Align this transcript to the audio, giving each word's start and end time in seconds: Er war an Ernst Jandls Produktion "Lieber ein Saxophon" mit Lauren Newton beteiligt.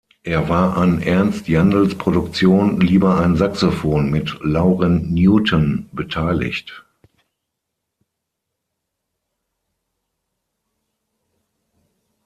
Er 0.23 0.49
war 0.49 0.77
an 0.77 0.99
Ernst 1.03 1.47
Jandls 1.47 1.93
Produktion 1.95 2.81
"Lieber 2.81 3.19
ein 3.19 3.35
Saxophon" 3.35 4.09
mit 4.09 4.35
Lauren 4.41 5.13
Newton 5.13 5.89
beteiligt. 5.91 6.83